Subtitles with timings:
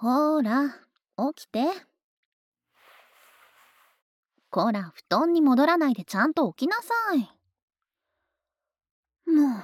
[0.00, 0.68] ほーら、
[1.32, 1.64] 起きて。
[4.48, 7.18] こら、布団に戻らないでちゃんと起きなさい。
[9.28, 9.62] もう、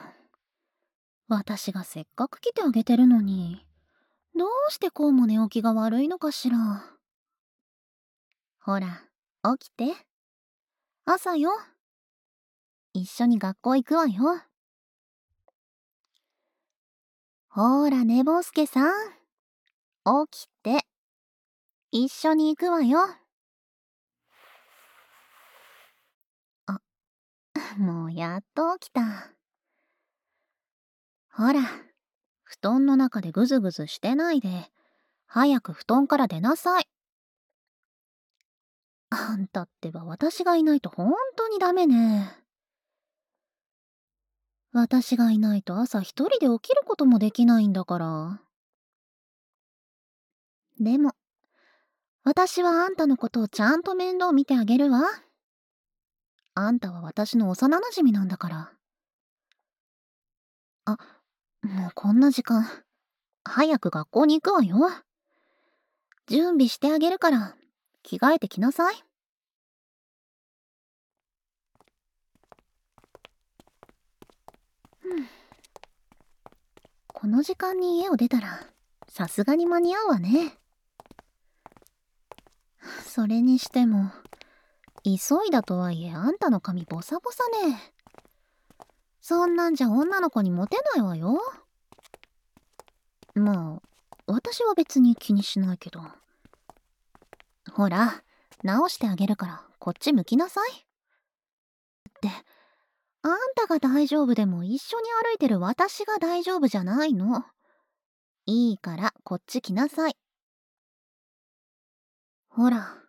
[1.28, 3.64] 私がせっかく来てあげてるのに、
[4.36, 6.56] どうしてこうも寝起きが悪いのかしら。
[8.58, 9.04] ほら、
[9.56, 9.94] 起きて。
[11.04, 11.52] 朝よ。
[12.92, 14.42] 一緒に学校行くわよ。
[17.50, 19.23] ほーら、寝坊助さん。
[20.04, 20.86] 起きて。
[21.90, 22.98] 一緒に行くわよ。
[26.66, 26.80] あ、
[27.78, 29.32] もうやっと起きた。
[31.30, 31.62] ほら、
[32.42, 34.70] 布団の中でぐずぐずしてないで、
[35.26, 36.88] 早く布団から出なさい。
[39.10, 42.44] あんたってば私がいないと本当にダメね。
[44.72, 48.40] 私がいないと朝一人で起きることもできないんだから。
[50.80, 51.12] でも、
[52.24, 55.02] 私はあんたのことをちゃんと面倒見てあげるわ。
[56.54, 58.72] あんたは私の幼馴染なんだから。
[60.86, 60.98] あ、
[61.62, 62.66] もうこんな時間。
[63.44, 64.78] 早く学校に行くわよ。
[66.26, 67.56] 準備してあげるから、
[68.02, 68.94] 着替えてきなさい。
[77.08, 78.66] この時間に家を出たら、
[79.08, 80.58] さすがに間に合うわね。
[83.06, 84.10] それにしても、
[85.04, 85.12] 急
[85.46, 87.92] いだとはいえあんたの髪ボサボサね。
[89.20, 91.40] そんなんじゃ女の子にモテないわよ。
[93.34, 93.82] まあ、
[94.26, 96.00] 私は別に気にしないけど。
[97.72, 98.22] ほら、
[98.62, 100.70] 直してあげるからこっち向きなさい。
[100.72, 100.76] っ
[102.20, 102.28] て、
[103.22, 107.44] あんたが大丈夫でも一緒に歩いてる私が大丈夫じゃないの。
[108.46, 110.16] いいからこっち来なさい。
[112.56, 113.02] ほら、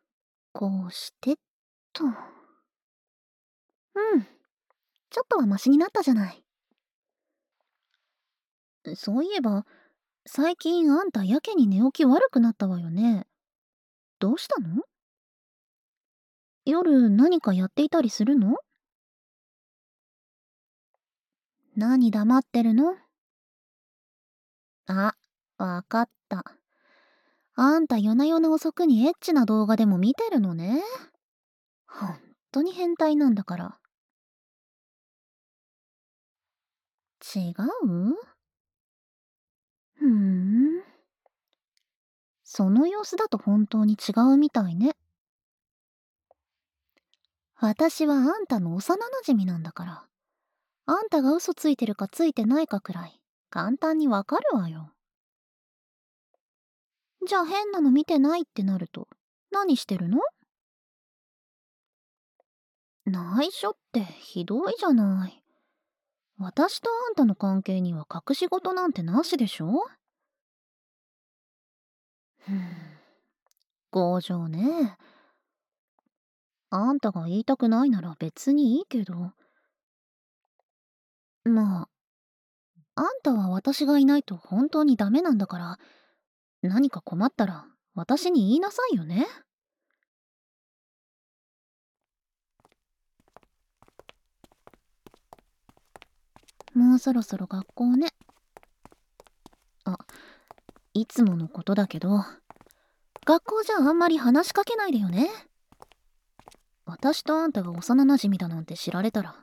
[0.54, 1.36] こうしてっ
[1.94, 2.04] と。
[2.04, 2.14] うん。
[5.12, 6.44] ちょっとはマシになったじゃない。
[8.96, 9.68] そういえば、
[10.26, 13.28] 最近あんたやけに寝起き悪くなったわよね。
[14.18, 14.82] どうしたの？
[16.66, 18.56] 夜何かやっていたりするの？
[21.76, 22.96] 何黙ってるの？
[24.88, 25.14] あ、
[25.60, 26.44] わかった。
[27.58, 30.84] あんた夜な夜な遅くにエッチな動画でも見てるのね。
[31.88, 32.20] ほん
[32.52, 33.80] とに変態なんだから。
[37.34, 37.56] 違う？
[39.96, 40.84] ふん。
[42.44, 44.96] その様子だと本当に違うみたいね。
[47.56, 50.06] 私はあんたの幼馴染なんだから。
[50.88, 54.95] あんたが嘘ついてるかついてないかくらい簡単にわかるわよ。
[57.28, 58.42] じゃあ変なの見てない？
[58.42, 59.08] ってなると
[59.52, 60.20] 何してるの
[63.06, 65.44] 内緒ってひどいじゃない。
[66.38, 69.86] 私とあんたの関係には隠し事なんてなしでしょ
[72.40, 72.62] ふん、
[73.92, 74.98] 強情ね。
[76.70, 79.32] あんたが言いたくないなら別にいいけど。
[81.46, 81.90] まあ、
[82.96, 85.80] あんたは私がいないと本当にダメなんだから、
[86.68, 89.28] 何か困ったら私に言いなさいよね。
[96.74, 98.10] もうそろそろ学校ね。
[99.86, 99.98] あ、
[100.94, 102.26] いつものことだけど、
[103.26, 105.30] 学校じゃあんまり話しかけないでよね。
[106.86, 109.36] 私とあんたが幼馴染だなんて知られたら、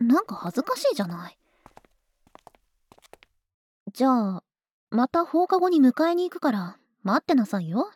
[0.00, 1.38] なんか恥ずかしいじゃない。
[3.92, 4.42] じゃあ、
[4.90, 7.92] また放課後に迎えに行くから待ってなさいよ。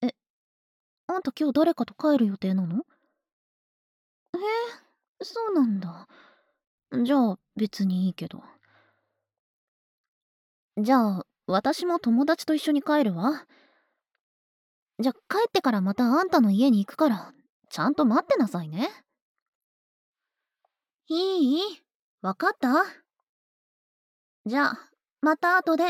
[0.00, 0.14] え、
[1.08, 2.84] あんた今日誰かと帰る予定なの？
[4.34, 4.38] え、
[5.24, 6.06] そうなんだ。
[7.04, 8.42] じゃあ別にいいけど。
[10.78, 13.44] じゃあ私も友達と一緒に帰るわ。
[15.00, 17.32] じゃあ帰ってからまたあんたの家に行くから
[17.68, 18.90] ちゃんと待ってなさいね。
[21.08, 21.60] いい？
[22.22, 23.01] わかった？
[24.44, 24.90] じゃあ、
[25.20, 25.84] また後で。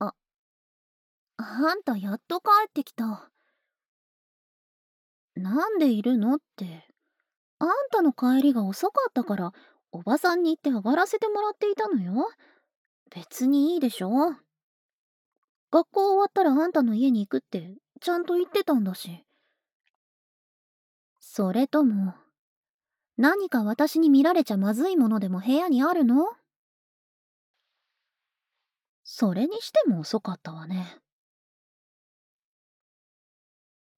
[0.00, 0.12] あ、
[1.36, 3.30] あんたやっと帰ってきた。
[5.36, 6.88] なんでいるのって。
[7.58, 9.52] あんたの帰りが遅かったから、
[9.92, 12.28] おばさんに言って上がらせてもらっていたのよ。
[13.14, 14.10] 別にいいでしょ。
[15.70, 19.25] 学校終わったらあんたの家に行くってちゃんと言ってたんだし。
[21.36, 22.14] それとも、
[23.18, 26.28] 何か私に見られちゃまずいものでも部屋にあるの？
[29.04, 30.98] それにしても遅かったわね。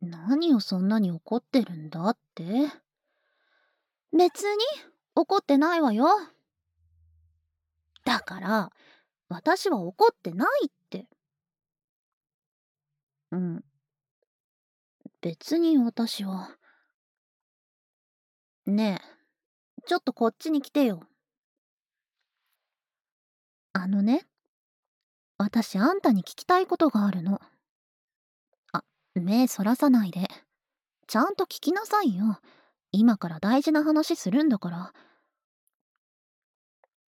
[0.00, 2.42] 何をそんなに怒ってるんだって
[4.12, 4.64] 別に
[5.14, 6.08] 怒ってないわよ。
[8.04, 8.72] だから、
[9.28, 11.06] 私は怒ってないって。
[13.30, 13.64] うん。
[15.20, 16.50] 別に私は。
[18.68, 19.00] ね
[19.80, 21.02] え、ちょっとこっちに来てよ。
[23.72, 24.26] あのね、
[25.38, 27.40] 私あんたに聞きたいことがあるの。
[28.72, 28.84] あ、
[29.14, 30.28] 目そらさないで。
[31.06, 32.40] ちゃんと聞きなさいよ。
[32.92, 34.92] 今から大事な話するんだから。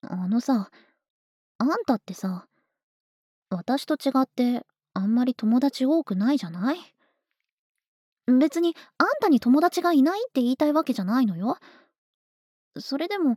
[0.08, 0.70] あのさ、
[1.58, 2.46] あんたってさ、
[3.50, 4.64] 私と違って
[4.94, 6.78] あんまり友達多くないじゃない？
[8.38, 11.56] 別にあんたに友達がいないって言いたいわけじゃないのよ。
[12.78, 13.36] それでも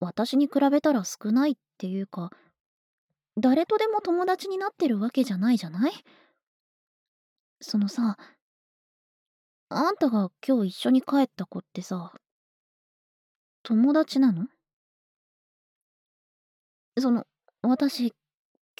[0.00, 2.30] 私に比べたら少ないっていうか
[3.36, 5.92] 誰とでも友達になってるわけじゃないじゃない？
[7.60, 8.16] そのさ
[9.68, 12.12] あんたが今日一緒に帰った子ってさ
[13.62, 14.46] 友達なの？
[16.98, 17.24] その
[17.62, 18.14] 私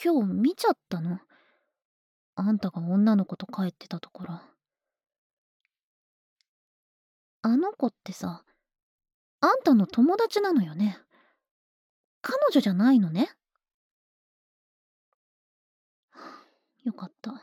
[0.02, 1.18] 今日見ちゃったの？
[2.36, 4.40] あんたが女の子と帰ってたところ。
[7.42, 8.44] あの子ってさ
[9.40, 10.98] あんたの友達なのよね？
[12.22, 13.30] 彼女じゃないのね？
[16.84, 17.42] よかった。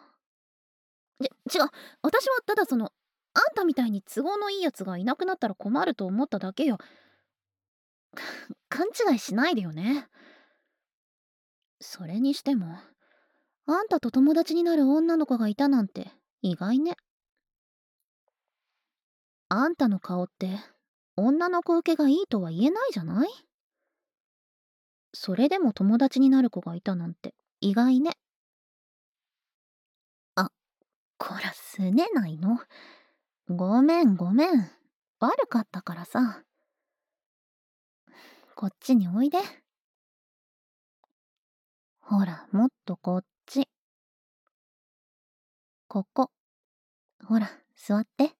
[1.49, 1.69] ち違う。
[2.03, 2.91] 私はただその
[3.33, 6.77] あんたみたいに都合のいいやつがいなくなったら困ると思っただけよ。
[8.69, 10.07] 勘違いしないでよね。
[11.79, 12.77] それにしても
[13.65, 16.11] あんたと友達になる女の子がいたなんて
[16.41, 16.97] 意外ね。
[19.49, 20.49] あんたの顔って
[21.15, 23.29] 女の子受けがいいとは言えないじゃない？
[25.13, 28.11] それでも友達になる子がいたなんて意外ね
[30.35, 30.49] あ
[31.17, 32.59] こらすねないの
[33.49, 34.69] ごめんごめん
[35.19, 36.43] 悪かったからさ
[38.55, 39.37] こっちにおいで。
[41.99, 43.67] ほら、もっとこっち。
[45.87, 46.31] ここ。
[47.25, 48.36] ほら、座って。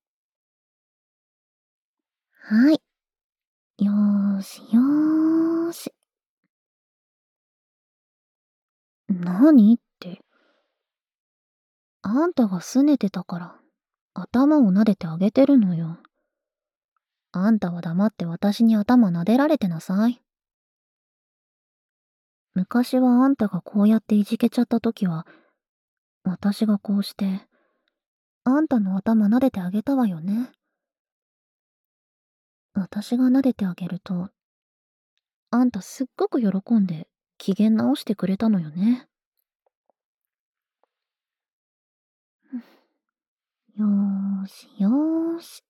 [2.50, 2.82] はい。
[3.84, 5.94] よーし、よーし。
[9.10, 10.22] 何って。
[12.04, 13.56] あんたが拗ねてたから、
[14.14, 15.98] 頭を撫でてあげてるのよ。
[17.34, 20.22] あんたは黙って私に頭撫でられてなさい。
[22.54, 25.28] 昔はあんたがこうやっていじけちゃった時は、
[26.24, 27.42] 私がこうして、
[28.46, 30.54] あんたの頭撫でてあげたわよね。
[32.78, 34.30] 私が撫でてあげると、
[35.50, 37.08] あんたすっごく喜んで
[37.38, 39.08] 機嫌直してくれたのよね。
[43.76, 45.64] よーしよーし。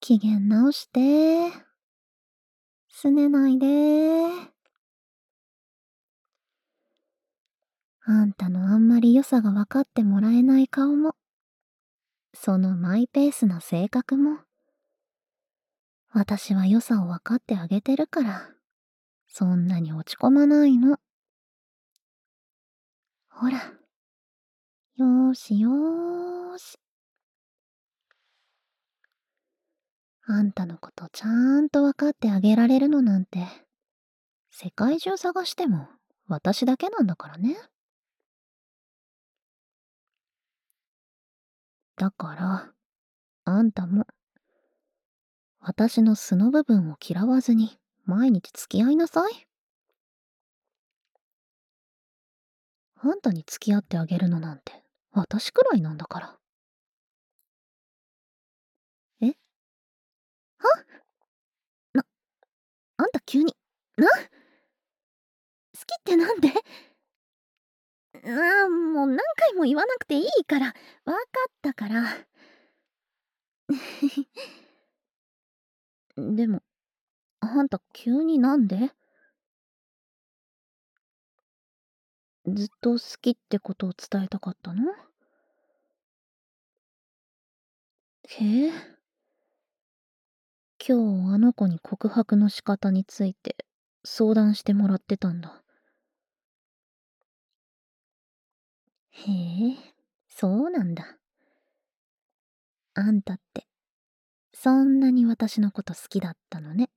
[0.00, 1.50] 機嫌直して。
[2.88, 3.66] すねないで
[8.06, 11.14] あんたのあんまり良さが分かってもらえない顔も、
[12.32, 14.38] そのマイペースな性格も、
[16.16, 18.48] 私は良さを分かってあげてるから、
[19.26, 20.98] そんなに落ち込まないの。
[23.28, 23.58] ほら。
[24.96, 26.78] よーしよーし。
[30.26, 33.40] あんたのことちゃんと分かってあげられるのなんて、
[34.52, 35.88] 世界中探しても
[36.28, 37.56] 私だけなんだからね。
[41.96, 42.72] だから、
[43.46, 44.06] あんたも、
[45.66, 49.46] 私の素の部分を嫌わずに毎日付き合いなさい。
[52.96, 56.38] あんたに付き合ってあげるのなんて私くらいなんだから。
[59.22, 59.28] え？
[59.28, 59.34] は？
[61.94, 62.04] な、
[62.98, 63.56] あんた急に、
[63.96, 64.06] な？
[64.06, 64.20] 好き
[65.98, 66.48] ってなんで？
[68.22, 70.66] ああ、もう何回も言わなくていいから。
[70.66, 72.04] わかったから。
[76.16, 76.62] でも、
[77.40, 78.92] あんた急になんで？
[82.46, 84.82] ずっと好きってことを伝えたかったの？
[88.28, 88.94] へえ。
[90.84, 93.56] 今日あの子に告白の仕方について
[94.04, 95.62] 相談してもらってたんだ。
[99.12, 99.76] へえ、
[100.28, 101.18] そうなんだ。
[102.96, 103.66] あんたって、
[104.64, 106.88] そんなに私のこと好きだったのね。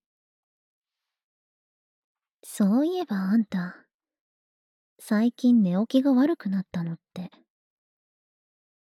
[2.41, 3.85] そういえばあんた、
[4.99, 7.29] 最近寝起きが悪くなったのって、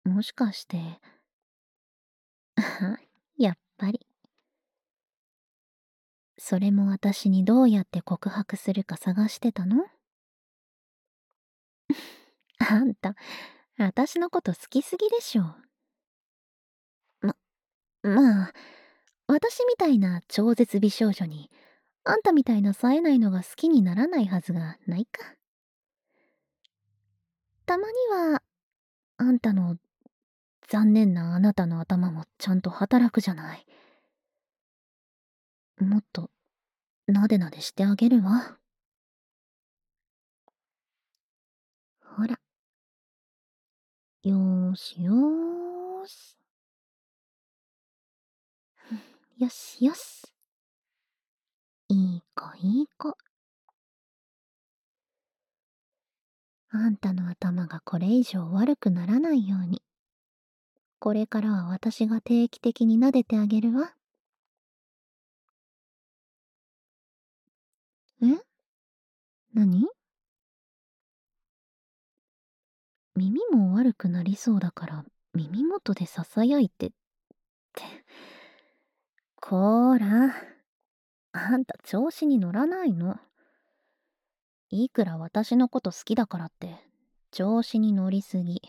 [0.06, 1.02] もしかして、
[3.38, 4.06] やっぱり。
[6.40, 9.86] それも私にどうやって告白するか探してたの？
[12.60, 13.16] あんた、
[13.78, 15.56] 私のこと好きすぎでしょ。
[18.10, 18.54] ま、あ、
[19.28, 21.50] 私みたいな超絶美少女に、
[22.04, 25.36] あんたみたいな冴えないのが好きにならないはずがないか。
[27.66, 27.94] たまに
[28.34, 28.42] は、
[29.18, 29.78] あんたの
[30.68, 33.66] 残念なあなたの頭もちゃんと働くじゃない。
[35.80, 36.30] もっと、
[37.08, 38.58] なでなでしてあげるわ。
[42.04, 42.40] ほら。
[44.24, 46.39] よーしよーし。
[49.40, 50.24] よしよし。
[51.88, 53.16] いい子いい子。
[56.72, 59.82] あんたの頭がこれ以上悪くならないように。
[61.00, 63.94] これからは私が定期的に撫でてあげるわ。
[68.22, 68.26] え？
[69.54, 69.88] 何？
[73.16, 76.90] 耳も悪くなりそうだから耳元でささやいてっ
[77.74, 77.84] て。
[79.50, 80.36] こーら、
[81.32, 83.18] あんた調子に乗らないの。
[84.70, 86.76] いくら私のこと好きだからって
[87.32, 88.62] 調子に乗りすぎ。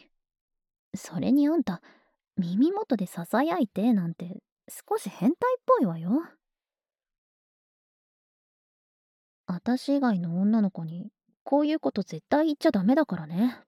[0.94, 1.82] それにあんた
[2.38, 4.38] 耳元でささやいてなんて
[4.70, 6.22] 少し変態っぽいわよ。
[9.48, 11.10] 私以外の女の子に
[11.44, 13.60] こういうこと絶対言っちゃダメだからね。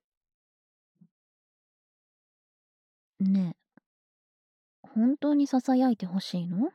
[3.19, 6.71] ねえ、本当にささやいてほしいの？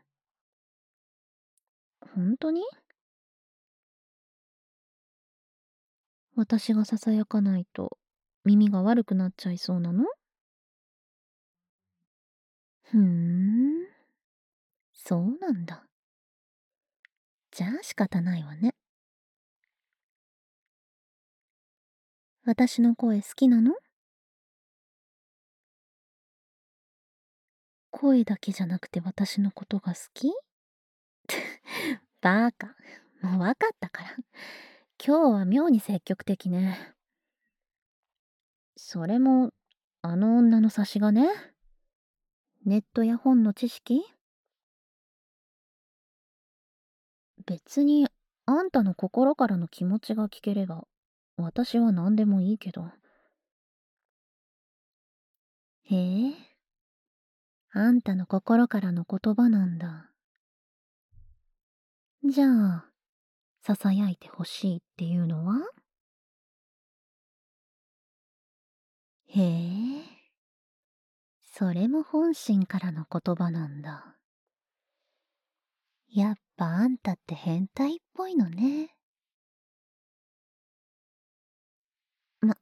[2.14, 2.62] 本当に？
[6.36, 7.98] 私がささやかないと
[8.44, 10.04] 耳が悪くなっちゃいそうなの？
[12.84, 13.86] ふーん。
[14.92, 15.84] そうなんだ。
[17.50, 18.74] じゃあ仕方ないわね。
[22.44, 23.74] 私の声好きなの？
[27.90, 30.32] 声だけじゃなくて私のことが好き？
[32.20, 32.74] バカ。
[33.22, 34.10] もうわかったから。
[35.04, 36.94] 今日は妙に積極的ね。
[38.76, 39.52] それも、
[40.02, 41.26] あの女の差し金
[42.64, 44.02] ネットや本の知識？
[47.46, 48.08] 別に
[48.46, 50.86] あんたの心からの気持ちが聞ければ
[51.36, 52.84] 私は何でもいいけど。
[55.84, 55.96] へ
[56.28, 56.32] え、
[57.72, 60.07] あんたの心からの言葉なんだ。
[62.24, 62.84] じゃあ、
[63.64, 65.56] 囁いてほしいっていうのは？
[69.28, 70.02] へえ、
[71.42, 74.16] それも本心からの言葉なんだ。
[76.12, 78.94] やっぱあんたって変態っぽいのね。
[82.40, 82.56] ま、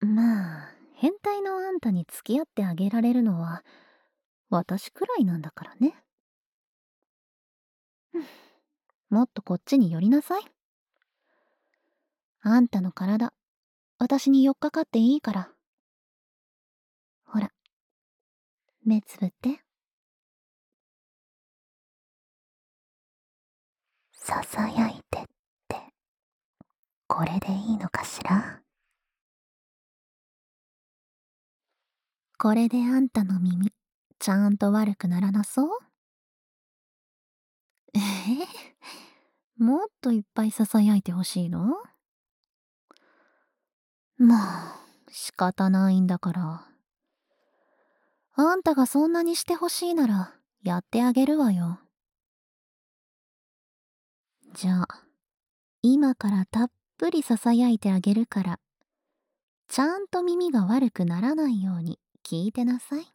[0.00, 3.64] まあ、変態のあんたに付き合ってあげられるのは、
[4.50, 5.94] 私くらいなんだからね。
[9.08, 10.42] もっとこっちに寄りなさい。
[12.40, 13.32] あんたの体、
[13.98, 15.50] 私に寄っかかっていいから。
[17.24, 17.50] ほら、
[18.84, 19.60] 目つぶって。
[24.12, 25.24] ささやいてっ
[25.68, 25.76] て、
[27.06, 28.60] これでいいのかしら？
[32.38, 33.72] これであんたの耳、
[34.18, 35.68] ちゃんと悪くならなそう？
[37.94, 37.98] え？
[37.98, 38.75] ー、
[39.58, 41.76] もっといっぱい囁いてほしいの？
[44.18, 44.36] ま
[44.74, 46.66] あ、仕方ないんだから。
[48.34, 51.80] あんたがそんなにしてほしいなら、やってあげるわよ。
[54.54, 54.88] じゃあ、
[55.82, 58.60] 今からたっぷり囁いてあげるから、
[59.68, 63.06] ちゃんと耳が悪くならないように聞いてなさい。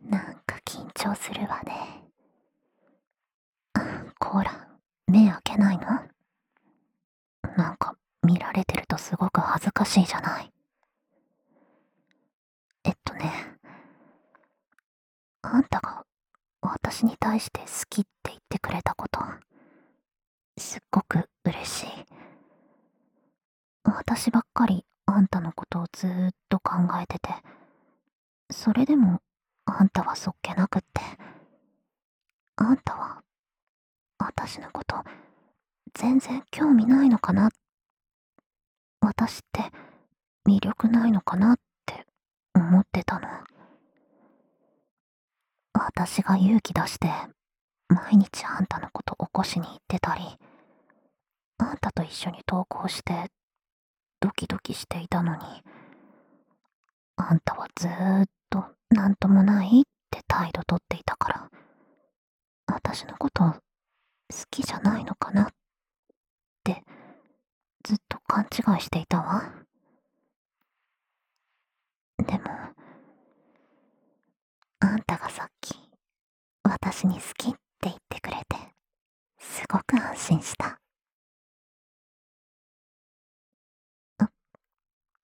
[0.00, 0.41] なんか
[0.72, 2.02] 緊張するわね。
[4.18, 4.68] コーラ、
[5.06, 5.84] 目開けないの？
[7.58, 10.50] なんか見られてるとすごく恥ずかしいじゃない。
[12.84, 13.30] えっとね、
[15.42, 16.06] あんたが
[16.62, 19.20] 私に対して好きって言ってくれたこと、
[20.56, 21.88] すっごく嬉しい。
[23.84, 27.28] 私ばっかりあんたのことをずーっと考えてて、
[28.50, 29.20] それでも
[29.66, 31.00] あんたはそっけなくって。
[32.56, 33.22] あんたは
[34.18, 34.96] 私のこと
[35.94, 37.50] 全然興味ないのかな。
[39.00, 39.70] 私って
[40.46, 42.06] 魅力ないのかなって
[42.54, 43.28] 思ってたの。
[45.74, 47.08] 私が勇気出して
[47.88, 50.22] 毎日あんたのこと起こしに行ってたり
[51.58, 53.30] あんたと一緒に登校して
[54.20, 55.42] ドキドキしていたのに
[57.16, 61.48] あんたはずーっとなんともないって態度とっていたから。
[62.66, 63.58] 私のこと好
[64.50, 65.46] きじゃないのかなっ
[66.64, 66.82] て
[67.84, 69.52] ずっと勘違いしていたわ。
[72.18, 72.40] でも
[74.80, 75.74] あんたがさっき
[76.62, 78.56] 私に好きって言ってくれて
[79.38, 80.78] すごく安心した。
[84.18, 84.30] あ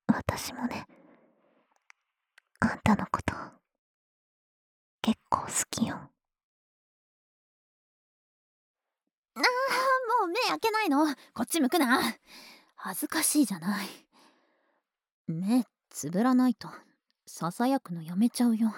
[0.07, 0.87] 私もね
[2.61, 3.35] あんたのこと
[5.03, 5.95] 結構好きよ。
[9.35, 9.43] ああ
[10.21, 11.07] もう目開けないの。
[11.35, 12.01] こっち向くな。
[12.75, 13.87] 恥ずかしいじゃない。
[15.29, 16.69] 目つぶらないと
[17.27, 18.75] ささやくのやめちゃうよ。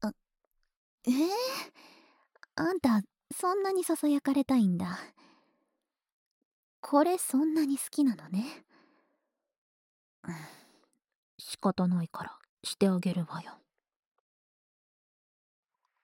[0.00, 0.12] あ
[1.06, 1.28] えー、
[2.56, 3.02] あんた
[3.34, 4.98] そんなにささやかれたいんだ。
[6.80, 8.64] これそんなに好きなのね
[11.48, 12.32] 仕方ないから
[12.64, 13.52] してあげるわよ。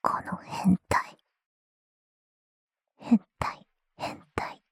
[0.01, 1.17] この変態。
[2.97, 4.63] 変態変態。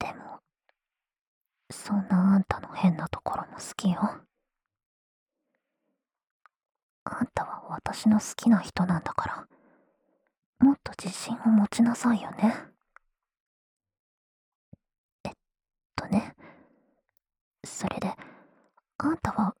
[0.00, 0.40] でも
[1.70, 4.00] そんなあんたの変なところも好きよ。
[7.04, 9.46] あんたは私の好きな人なんだか
[10.60, 12.56] らもっと自信を持ちなさいよね。
[15.24, 15.32] えっ
[15.94, 16.34] とね。
[17.64, 18.14] それで
[18.98, 19.54] あんたは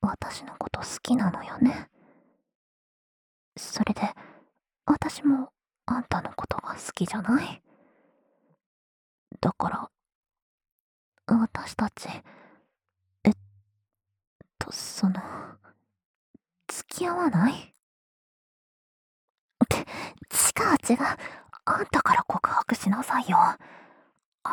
[0.00, 1.88] 私のこと好きなのよね？
[3.56, 4.02] それで
[4.84, 5.50] 私も
[5.86, 7.62] あんたのことが好きじゃない？
[9.40, 9.90] だから
[11.28, 12.08] 私たち
[13.24, 13.32] えっ
[14.58, 15.14] とその
[16.68, 17.52] 付き合わない？
[19.64, 20.98] って違う違う。
[21.64, 23.38] あんたから告白しなさいよ。
[23.38, 23.56] あ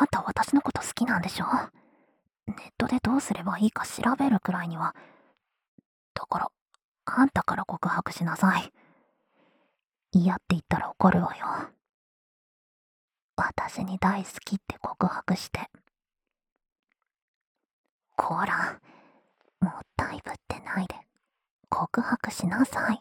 [0.03, 1.45] んた私のこと好きなんでしょ？
[2.47, 4.95] ネットでどうすればいいか調べるくらいには。
[6.13, 6.51] だから
[7.05, 8.71] あんたから告白しなさい。
[10.11, 11.45] 嫌って言ったら怒るわよ。
[13.35, 15.69] 私に大好きって告白して。
[18.15, 18.79] こら
[19.59, 20.95] もったいぶってないで。
[21.69, 22.99] 告白しなさい。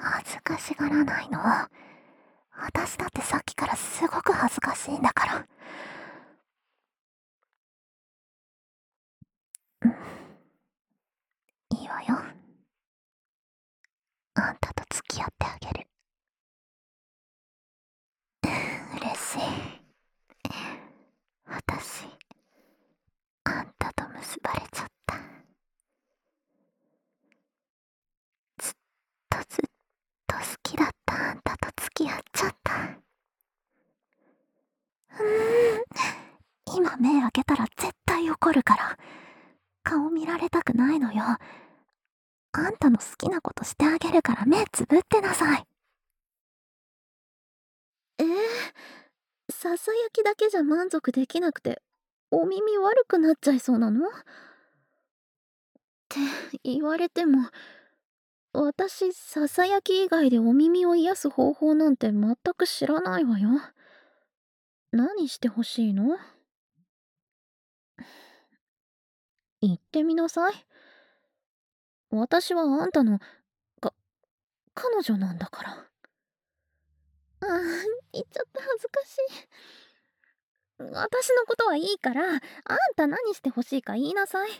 [0.00, 1.40] 恥ずかしがらないの。
[2.60, 5.46] 私だってさっきからすごく恥ずかしいんだから
[9.82, 9.90] うん
[11.80, 12.18] いいわよ
[14.40, 15.86] あんたと付き合ってあげる。
[18.96, 19.40] 嬉しい。
[21.44, 22.06] 私
[23.44, 25.16] あんたと結ばれちゃった。
[28.58, 28.74] ずっ
[29.28, 29.64] とずっ
[30.28, 31.14] と好きだった。
[31.30, 32.74] あんたと付き合っちゃった。
[35.20, 35.82] うん。
[36.76, 38.96] 今目開けたら絶対怒るから。
[39.82, 41.24] 顔見られたくないのよ。
[42.52, 45.64] あんたの好きなことしてあげるから目つぶってなさい
[48.20, 48.26] えー、
[49.50, 51.80] ささやきだけじゃ満足できなくて
[52.30, 54.10] お耳悪くなっちゃいそうなのっ
[56.08, 56.18] て
[56.64, 57.48] 言われても
[58.52, 63.50] 私ささやき以外でお耳を癒す方法なんて全く知らないわよ
[64.90, 66.18] 何してほしいの
[69.60, 70.52] 言ってみなさい
[72.10, 73.18] 私はあんたの
[73.80, 73.94] か
[74.74, 75.70] 彼女なんだから。
[75.70, 75.74] あ
[77.40, 77.48] あ
[78.12, 79.48] 言っちゃった恥ずかしい。
[80.92, 82.40] 私のことはいいからあん
[82.96, 84.50] た何してほしいか言いなさい。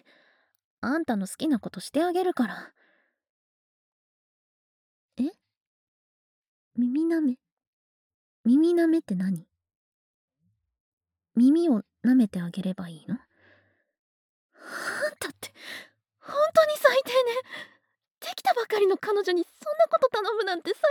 [0.80, 2.72] あんたの好きなことしてあげるから。
[5.18, 5.30] え？
[6.76, 7.38] 耳なめ？
[8.44, 9.46] 耳なめって何？
[11.34, 13.14] 耳を舐めてあげればいいの？
[13.14, 13.18] あ
[15.10, 15.52] んたって
[16.28, 17.16] 本当に最低ね。
[18.20, 20.82] できたばかりの彼女にそんなこと頼むなんて最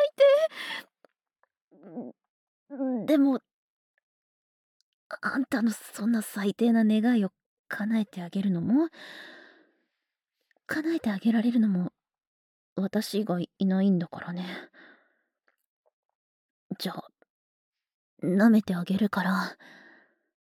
[2.95, 3.06] 低。
[3.06, 3.39] でも
[5.21, 7.32] あんたのそんな最低な願いを
[7.69, 8.89] 叶えてあげるのも
[10.65, 11.93] 叶えてあげられるのも
[12.76, 14.45] 私以外いないんだからね。
[16.78, 17.10] じゃあ
[18.23, 19.58] 舐めてあげるから。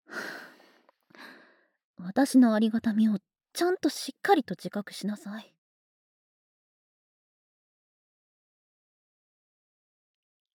[1.98, 3.20] 私のありがたみを
[3.56, 5.56] ちゃんとしっかりと自覚しなさい。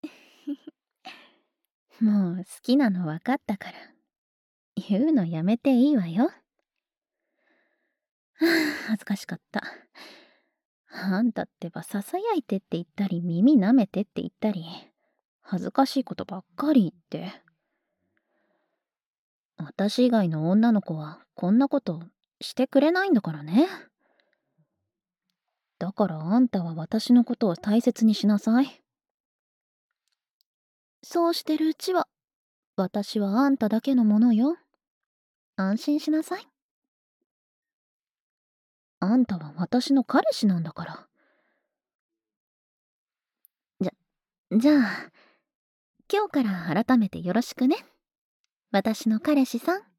[1.98, 3.78] もう好きなの分かったから。
[4.76, 6.24] 言うのやめていいわよ。
[6.24, 6.30] は
[8.44, 8.46] あ
[8.88, 9.62] 恥ずかしかった。
[10.90, 14.66] あんたってばささやいてって言ったり耳舐めてって言ったり
[15.40, 17.42] 恥ずかしいことばっかり言って。
[19.56, 22.02] 私以外の女の子はこんなこと
[22.40, 23.68] してくれないんだからね。
[25.78, 28.82] だからあんたは私のことを大切にしなさい。
[31.02, 32.06] そうしてるうちは
[32.76, 34.56] 私はあんただけのものよ。
[35.56, 36.46] 安心しなさい。
[39.00, 41.06] あんたは私の彼氏なんだから。
[43.80, 43.92] じゃ
[44.58, 45.10] じゃあ
[46.12, 47.76] 今日から改めてよろしくね。
[48.70, 49.89] 私の彼氏さん。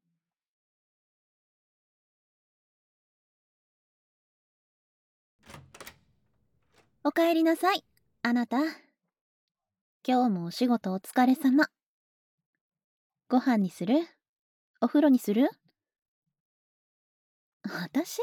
[7.04, 7.82] おかえりなさい。
[8.22, 8.58] あなた。
[10.06, 11.66] 今日もお仕事お疲れ様。
[13.28, 13.96] ご飯にする？
[14.80, 15.50] お風呂にする？
[17.64, 18.20] 私？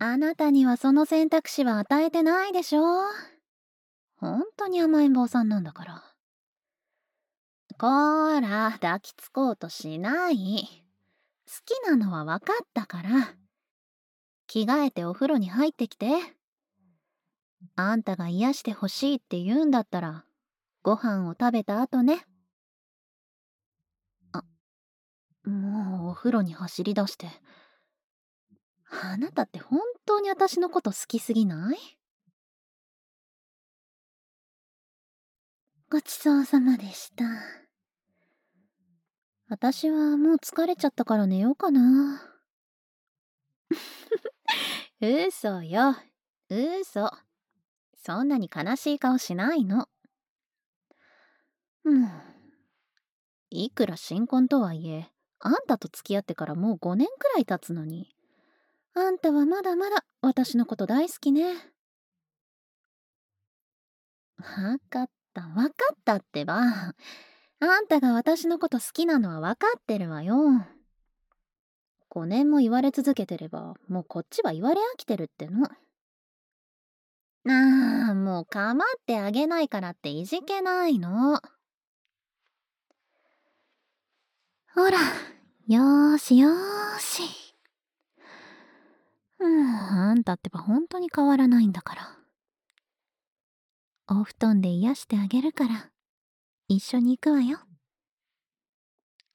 [0.00, 2.82] あなたにはその選択肢は与えてないでしょ
[4.16, 6.02] 本当に甘えん坊さんなんだから。
[7.78, 10.36] こーら抱きつこうとしない。
[11.46, 13.36] 好きなのは分かったから。
[14.48, 16.08] 着替えてお風呂に入ってきて。
[17.76, 20.24] あんたが癒してほしいって言うんだったら
[20.82, 22.24] ご飯を食べた後ね。
[24.32, 24.44] あ
[25.44, 27.28] もうお風呂に走り出して。
[29.02, 31.78] あなたって本当に私のこと好きすぎない？
[35.90, 37.24] ごちそうさまでした。
[39.48, 42.22] 私はもう疲れちゃったから寝ようかな。
[45.00, 45.96] 嘘よ。
[46.48, 47.10] 嘘。
[48.02, 49.88] そんなに悲しい顔しないの。
[51.84, 52.10] もう
[53.50, 58.14] いくら新婚とはいえあんたと付き合ってからもう5年くらい経つのに。
[58.94, 61.54] あんたはまだまだ私のこと大好きね。
[64.38, 66.94] わかったわかったってば。
[67.62, 70.36] あんたが私のこと好きなのはわかってるわよ。
[72.10, 75.68] 5年も言われ続けてればもうこっちは言われ飽きてるっての。
[77.48, 81.40] ああ、もう構ってあげないからっていじけないの。
[84.74, 84.98] ほら、
[85.66, 87.22] よーしよーし。
[89.38, 92.16] うん、あんたってば本当に変わらないんだから。
[94.08, 95.90] お布団で癒してあげるから、
[96.68, 97.58] 一緒に行くわよ。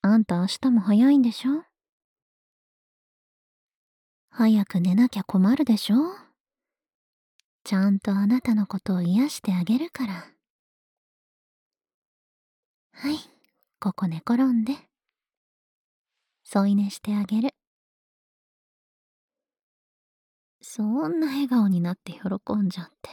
[0.04, 1.64] あんた明日も早いんでしょ？
[4.30, 5.96] 早く寝なきゃ困るでしょ？
[7.66, 10.28] ちゃんとあなたのことを癒してあげるから。
[12.92, 13.18] はい、
[13.80, 14.76] ここ寝転んで。
[16.44, 17.56] 添い寝してあげる。
[20.62, 22.20] そんな笑顔になって喜
[22.54, 23.10] んじゃって。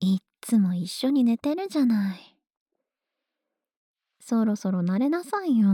[0.00, 2.36] いっつも一緒に寝てるじゃない。
[4.20, 5.68] そろそろ慣れなさいよ。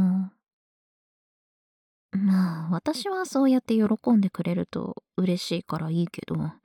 [2.12, 6.59] まあ、私はそうやって喜んでくれると嬉しいからいいけど。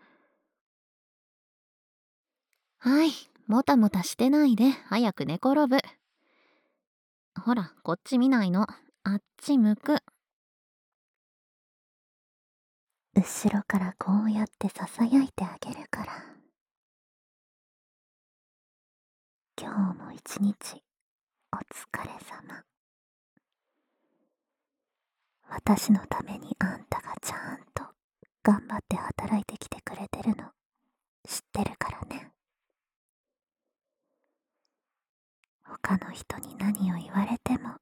[2.86, 3.10] はい、
[3.48, 5.80] もたもたしてないで、早く寝転ぶ。
[7.44, 8.68] ほら、こっち見ないの。
[9.04, 10.04] あっち向く。
[13.16, 16.14] 後ろからこうやってささやいてあげるから。
[19.60, 20.84] 今日も一日、
[21.54, 22.64] お疲れ様。
[25.50, 27.84] 私のためにあんたがちゃんと
[28.44, 30.52] 頑張って働いてきてくれてるの
[31.28, 32.36] 知ってるからね。
[35.68, 37.76] 他の人に何を言われても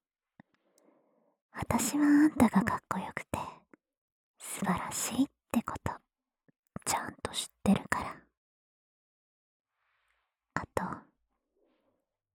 [1.54, 3.40] 私はあんたがかっこよくて
[4.40, 5.92] 素晴らしいってこと
[6.86, 8.16] ちゃんと知ってるから
[10.56, 10.84] あと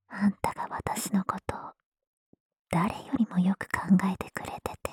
[0.08, 1.58] あんたが私のことを
[2.70, 4.90] 誰よりもよく考えてくれてて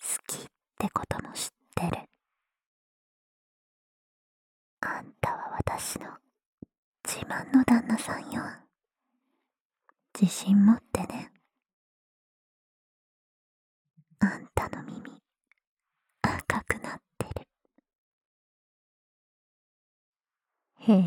[0.00, 0.46] 好きっ
[0.78, 2.02] てことも知ってる
[4.80, 6.06] あんたは私の
[7.04, 8.42] 自慢の旦那さんよ
[10.20, 11.32] 自信持ってね
[14.20, 15.00] あんたの耳
[16.20, 17.46] 赤くなってる
[20.84, 21.02] へえ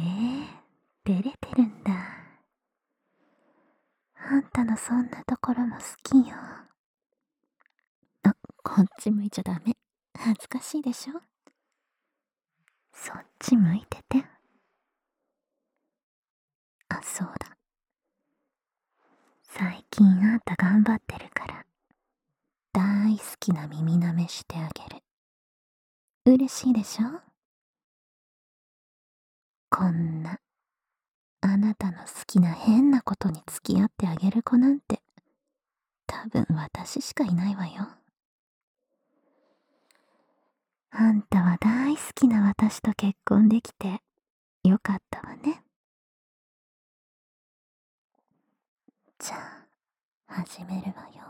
[1.03, 1.91] 照れてるんだ
[4.17, 6.35] あんたのそんなところも好きよ
[8.23, 8.33] あ
[8.63, 9.75] こっち向いちゃダメ。
[10.17, 11.21] 恥ずかしいでしょ？
[12.93, 14.25] そっち向いてて。
[16.89, 17.57] あ、そうだ。
[19.43, 21.65] 最近あんた頑張ってるから、
[22.73, 25.03] 大好きな耳舐めしてあげる。
[26.25, 27.34] 嬉しいでしょ？
[29.77, 30.39] こんな、
[31.41, 35.01] あなたの好きな変なことに付き合ってあげる子なんて、
[36.07, 37.89] 多分私しかいないわよ。
[40.91, 43.99] あんたは大好きな私と結婚できて
[44.63, 45.61] よかったわね。
[49.19, 51.25] じゃあ、始めるわよ。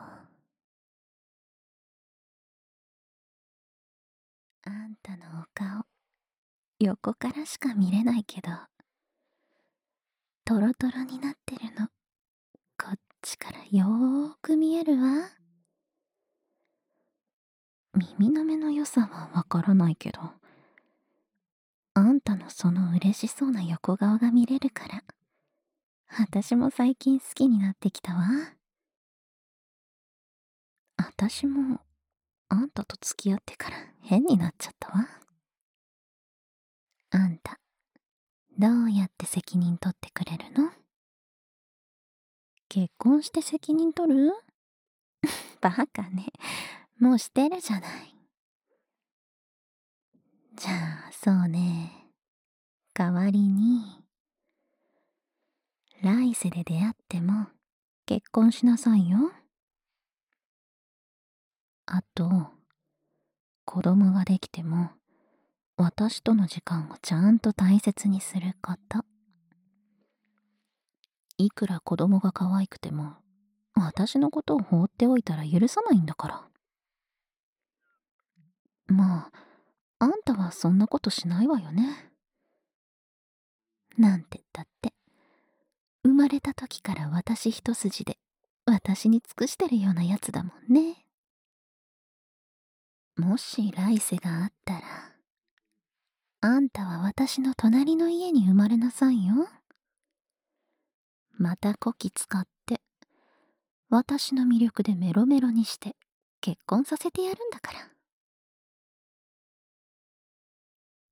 [4.65, 5.84] あんたのお顔、
[6.79, 8.49] 横からしか見れないけど、
[10.43, 11.87] トロトロになってるの、
[12.77, 15.29] こっちからよーく見えるわ。
[18.19, 20.19] 耳の目の良さはわからないけど、
[21.93, 25.03] あんたのその嬉しそうな横顔が見れるから、
[26.19, 28.27] 私も最近好きになってきたわ。
[30.97, 31.79] 私も、
[32.49, 35.24] あんたと付き合ってから変になっちゃったわ。
[37.15, 37.61] あんた、
[38.59, 40.69] どうやって責任取ってくれるの？
[42.67, 44.33] 結婚して責任取る？
[45.61, 46.27] バカね。
[46.99, 48.13] もうしてるじゃない。
[50.55, 52.11] じゃあ、そうね。
[52.93, 54.03] 代わりに、
[56.01, 57.47] 来世で出会っても
[58.05, 59.31] 結婚しなさいよ。
[61.85, 62.51] あと、
[63.63, 64.91] 子供ができても、
[65.77, 69.03] 私との時間をちゃんと大切にすること。
[71.37, 73.15] いくら子供が可愛くても、
[73.75, 76.47] 私のことを放っておいたら許さないんだから。
[78.87, 79.29] ま
[79.99, 82.11] あ、あんたはそんなことしないわよね。
[83.97, 84.93] なんてったって、
[86.03, 88.17] 生まれた時から私一筋で、
[88.65, 91.05] 私に尽くしてるようなやつだもんね。
[93.17, 95.14] もし来世があったら、
[96.47, 99.47] あんたは私の隣の家に生まれなさいよ。
[101.31, 102.81] またこき使って、
[103.89, 105.95] 私の魅力でメロメロにして
[106.41, 107.79] 結婚させてやるんだから。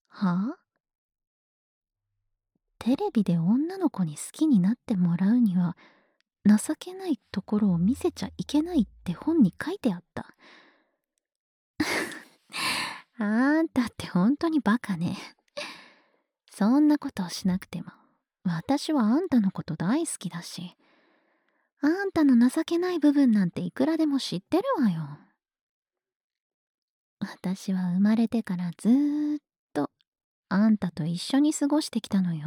[0.10, 0.58] はあ？
[2.78, 5.76] テレビで女の子に好きになってもらうには
[6.46, 10.36] 情けないところを見せちゃいけないって本に書いてあった
[13.18, 15.18] あんたって本当にバカね
[16.52, 17.92] そんなことをしなくても
[18.44, 20.76] 私はあんたのこと大好きだし
[21.82, 25.02] あんたの情けない部分なんていくらでも知ってるわよ
[27.20, 29.40] 私は生まれてからずーっ
[30.56, 32.46] あんたと一緒に過ごしてきたのよ。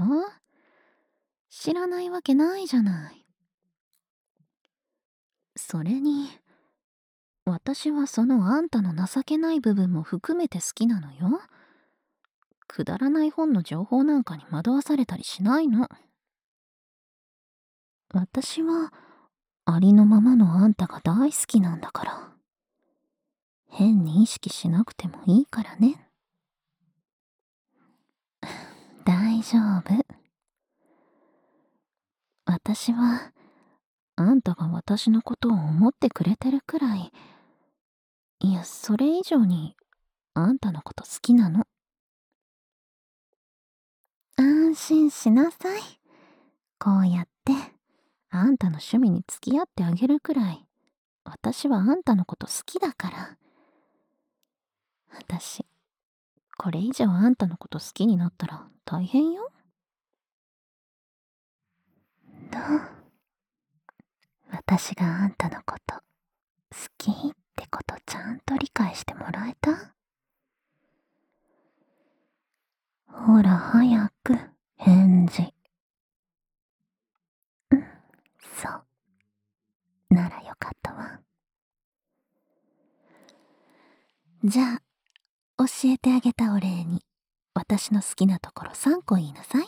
[1.51, 3.27] 知らないわけないじゃない。
[5.57, 6.29] それに、
[7.67, 11.41] 私はそのあんたの情けない部分も含めて好きなのよ。
[12.69, 15.89] くだらない本の情報なんかに惑わされたりしないの。
[18.15, 18.93] 私は、
[19.65, 22.31] ありのままのあんたが大好きなんだから。
[23.69, 26.09] 変に意識しなくてもいいからね。
[29.05, 30.07] 大丈夫。
[32.45, 33.33] 私は、
[34.15, 37.13] あんたが私のことを思ってくれてるくらい、
[38.41, 39.77] いや、それ以上に、
[40.35, 41.67] あんたのこと好きなの。
[44.37, 45.81] 安心しなさい。
[46.79, 47.53] こうやって、
[48.29, 50.67] あんたの趣味に付き合ってあげるくらい、
[51.25, 53.39] 私はあんたのこと好きだから。
[55.11, 55.65] 私、
[56.59, 59.51] これ以上あんたのこと好きになったら大変よ。
[62.51, 62.63] どう
[64.51, 66.03] 私があんたのこと好
[66.99, 67.46] きって
[68.33, 69.95] んと理解してもらえた？
[73.07, 74.39] ほら早く
[74.77, 75.55] 返事。
[77.71, 77.85] うん、
[78.61, 80.15] そう。
[80.15, 81.21] ならよかったわ。
[84.45, 84.83] じゃあ、
[85.59, 87.03] 教えてあげたお礼に、
[87.55, 89.67] 私の好きなところ3個言いなさい。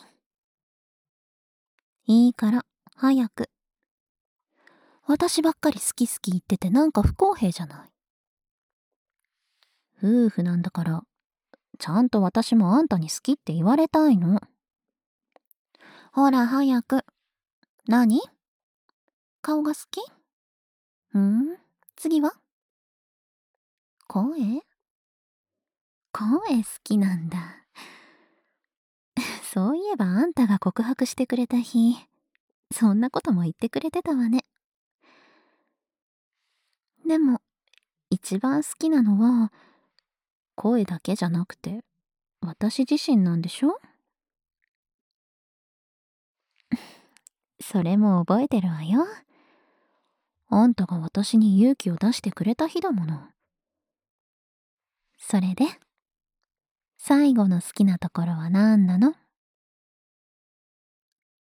[2.07, 3.51] いいから、早く。
[5.07, 7.98] 私ばっかり好き好き言っててなんか不公平じゃない？
[10.03, 11.03] 夫婦なんだから、
[11.79, 14.41] ちゃんと私もあんたに好きって言われたいの。
[16.13, 17.05] ほら、早く。
[17.87, 18.21] 何？
[19.43, 20.01] 顔が好き？
[21.15, 21.57] うん？
[21.97, 22.33] 次は？
[24.07, 24.63] 声？
[26.13, 27.65] 声好きなんだ。
[29.43, 31.97] そういえばあんたが告白してくれた日、
[32.73, 34.45] そんなことも言ってくれてたわね。
[37.07, 37.41] でも、
[38.11, 39.53] 一番好きなのは、
[40.59, 41.85] 声だけじゃなくて、
[42.41, 43.81] 私自身なんでしょ？
[47.63, 49.07] それも覚えてるわよ。
[50.49, 53.29] あんたが私に勇気を出してくれた日だもの。
[55.17, 55.65] それで、
[56.97, 59.15] 最後の好きなところは何なの？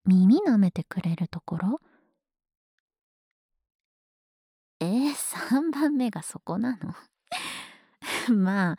[0.05, 1.81] 耳舐めてくれるところ？
[4.81, 6.94] えー、3番目がそこなの
[8.32, 8.76] まあ、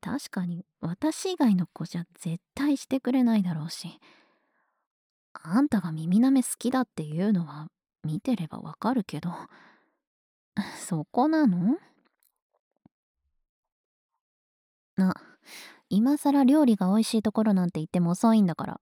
[0.00, 4.00] 確かに私以外の子じゃ絶対してくれないだろうし。
[5.42, 7.68] あんたが耳舐め好きだっていうのは
[8.02, 9.30] 見てればわかるけど、
[10.78, 11.78] そこなの？
[14.98, 15.14] あ、
[15.90, 18.80] 今更料理が美味しいところなんて言っても遅いんだから。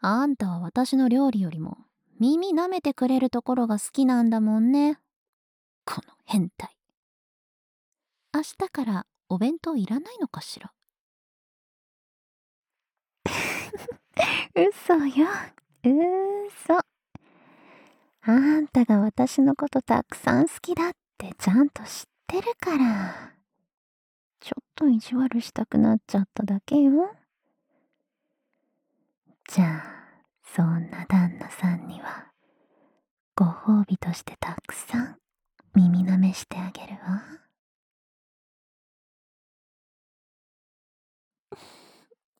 [0.00, 1.78] あんたは私の料理よりも
[2.20, 4.98] 耳舐めてくれるところが好きなんだもんね。
[5.84, 6.77] この変態。
[8.34, 10.72] 明日からお弁当いらないのかしら？
[14.54, 15.26] 嘘よ。
[15.82, 16.78] 嘘。
[18.22, 23.34] あんたが私のことたくさん好きだってちゃんと知ってるから。
[24.40, 27.14] ちょっと意地悪したくなっちゃっただけよ。
[29.48, 32.32] じゃあ、そんな旦那さんには、
[33.34, 35.18] ご褒美としてたくさん
[35.74, 37.47] 耳舐めしてあげるわ。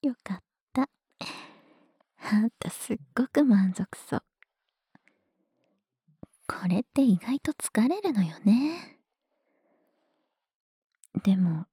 [0.09, 0.42] よかっ
[0.73, 0.88] た。
[2.33, 4.23] あんたすっごく満足そう。
[6.47, 8.99] これって意外と疲れるのよね。
[11.23, 11.66] でも、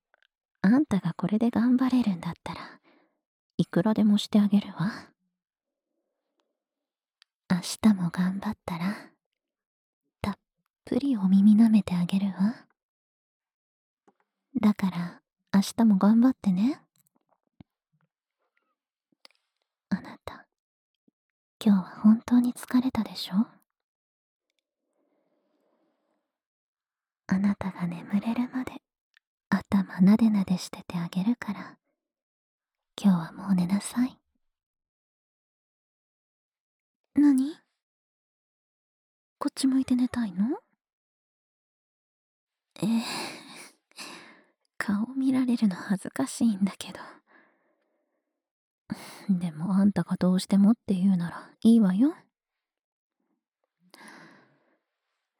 [0.62, 2.82] あんたがこれで頑張れるんだったら、
[3.58, 4.92] いくらでもしてあげるわ。
[7.50, 9.12] 明日も頑張ったら、
[10.22, 10.38] たっ
[10.84, 12.68] ぷりお耳舐めてあげるわ。
[14.60, 15.22] だから、
[15.54, 16.82] 明日も頑張ってね。
[19.90, 20.46] あなた、
[21.64, 23.48] 今日は本当に疲れたでしょ？
[27.28, 28.74] あなたが眠れるまで
[29.50, 31.78] 頭なでなでしててあげるから、
[33.02, 34.18] 今日はもう寝なさい。
[37.16, 37.56] 何？
[39.40, 40.60] こっち向いて寝たいの？
[42.82, 43.04] ええ。
[44.78, 47.00] 顔見られるの恥ずかしいんだけど。
[49.30, 52.16] でもあんたがどうしてもって言うならいいわよ。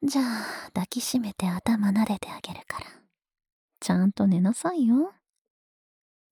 [0.02, 2.86] じゃあ抱きしめて頭撫でてあげるから。
[3.80, 5.14] ちゃんと寝なさいよ。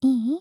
[0.01, 0.41] いい？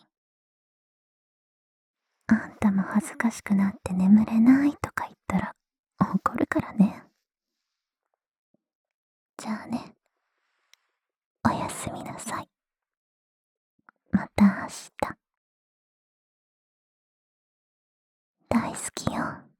[2.28, 5.56] あんたも恥ずかしくなって眠れないとか言ったら
[6.00, 7.04] 怒るからね。
[9.38, 9.96] じゃあね。
[11.46, 12.50] おやすみなさい。
[14.12, 15.23] また明日。
[18.54, 19.53] 大好きよ。